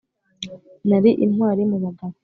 [0.87, 2.15] nari intwari mubagabo...